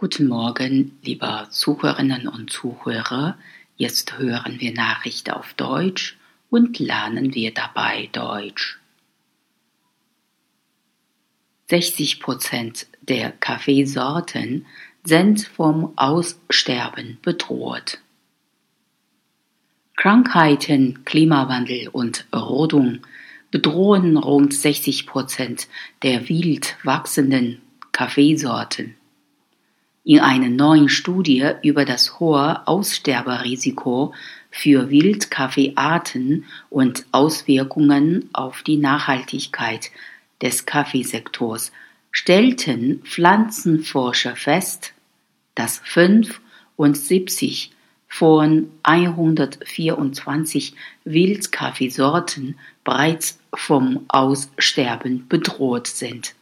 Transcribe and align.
Guten 0.00 0.28
Morgen, 0.28 0.98
liebe 1.02 1.46
Zuhörerinnen 1.50 2.26
und 2.26 2.50
Zuhörer. 2.50 3.36
Jetzt 3.76 4.16
hören 4.16 4.58
wir 4.58 4.72
Nachrichten 4.72 5.32
auf 5.32 5.52
Deutsch 5.52 6.16
und 6.48 6.78
lernen 6.78 7.34
wir 7.34 7.52
dabei 7.52 8.08
Deutsch. 8.10 8.78
60 11.68 12.20
Prozent 12.20 12.86
der 13.02 13.30
Kaffeesorten 13.30 14.64
sind 15.04 15.42
vom 15.42 15.92
Aussterben 15.96 17.18
bedroht. 17.20 17.98
Krankheiten, 19.96 21.04
Klimawandel 21.04 21.88
und 21.88 22.24
Rodung 22.34 23.00
bedrohen 23.50 24.16
rund 24.16 24.54
60 24.54 25.06
Prozent 25.06 25.68
der 26.02 26.30
wild 26.30 26.78
wachsenden 26.84 27.60
Kaffeesorten. 27.92 28.94
In 30.10 30.18
einer 30.18 30.48
neuen 30.48 30.88
Studie 30.88 31.52
über 31.62 31.84
das 31.84 32.18
hohe 32.18 32.66
Aussterberisiko 32.66 34.12
für 34.50 34.90
Wildkaffeearten 34.90 36.46
und 36.68 37.06
Auswirkungen 37.12 38.28
auf 38.32 38.64
die 38.64 38.76
Nachhaltigkeit 38.76 39.92
des 40.42 40.66
Kaffeesektors 40.66 41.70
stellten 42.10 43.04
Pflanzenforscher 43.04 44.34
fest, 44.34 44.94
dass 45.54 45.80
75 45.84 47.70
von 48.08 48.68
124 48.82 50.74
Wildkaffeesorten 51.04 52.58
bereits 52.82 53.38
vom 53.54 54.06
Aussterben 54.08 55.28
bedroht 55.28 55.86
sind. 55.86 56.34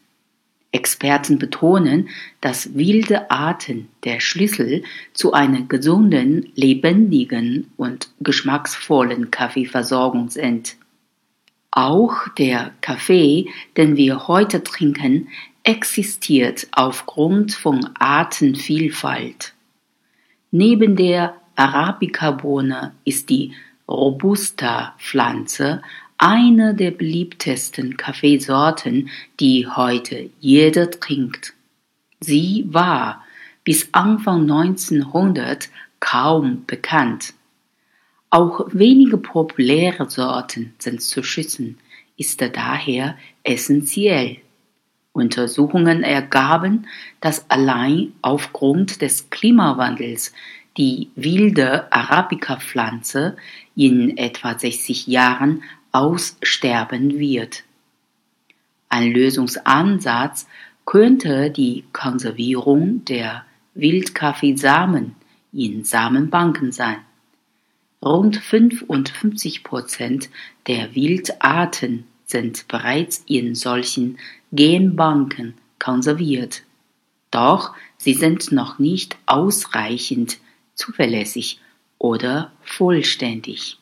Experten 0.70 1.38
betonen, 1.38 2.08
dass 2.40 2.74
wilde 2.74 3.30
Arten 3.30 3.88
der 4.04 4.20
Schlüssel 4.20 4.82
zu 5.14 5.32
einer 5.32 5.62
gesunden, 5.62 6.52
lebendigen 6.54 7.70
und 7.76 8.10
geschmacksvollen 8.20 9.30
Kaffeeversorgung 9.30 10.28
sind. 10.28 10.76
Auch 11.70 12.28
der 12.36 12.72
Kaffee, 12.80 13.48
den 13.76 13.96
wir 13.96 14.28
heute 14.28 14.62
trinken, 14.62 15.28
existiert 15.62 16.66
aufgrund 16.72 17.54
von 17.54 17.90
Artenvielfalt. 17.98 19.54
Neben 20.50 20.96
der 20.96 21.34
Arabica-Bohne 21.56 22.94
ist 23.04 23.30
die 23.30 23.52
Robusta-Pflanze 23.88 25.82
eine 26.18 26.74
der 26.74 26.90
beliebtesten 26.90 27.96
Kaffeesorten, 27.96 29.08
die 29.38 29.66
heute 29.66 30.30
jeder 30.40 30.90
trinkt. 30.90 31.54
Sie 32.20 32.66
war 32.68 33.24
bis 33.64 33.88
Anfang 33.92 34.42
1900 34.42 35.68
kaum 36.00 36.64
bekannt. 36.66 37.34
Auch 38.30 38.66
wenige 38.72 39.16
populäre 39.16 40.10
Sorten 40.10 40.74
sind 40.78 41.00
zu 41.00 41.22
schützen, 41.22 41.78
ist 42.16 42.42
daher 42.42 43.16
essentiell. 43.44 44.38
Untersuchungen 45.12 46.02
ergaben, 46.02 46.86
dass 47.20 47.48
allein 47.50 48.12
aufgrund 48.22 49.02
des 49.02 49.30
Klimawandels 49.30 50.32
die 50.76 51.10
wilde 51.16 51.92
Arabica-Pflanze 51.92 53.36
in 53.74 54.16
etwa 54.16 54.56
60 54.56 55.06
Jahren 55.08 55.62
aussterben 55.98 57.18
wird. 57.18 57.64
Ein 58.88 59.10
Lösungsansatz 59.10 60.46
könnte 60.86 61.50
die 61.50 61.82
Konservierung 61.92 63.04
der 63.04 63.44
Wildkaffeesamen 63.74 65.16
in 65.52 65.82
Samenbanken 65.82 66.70
sein. 66.70 66.98
Rund 68.00 68.36
55 68.36 69.64
Prozent 69.64 70.30
der 70.68 70.94
Wildarten 70.94 72.04
sind 72.26 72.68
bereits 72.68 73.24
in 73.26 73.56
solchen 73.56 74.18
Genbanken 74.52 75.54
konserviert. 75.80 76.62
Doch 77.32 77.74
sie 77.96 78.14
sind 78.14 78.52
noch 78.52 78.78
nicht 78.78 79.16
ausreichend 79.26 80.38
zuverlässig 80.76 81.60
oder 81.98 82.52
vollständig. 82.62 83.78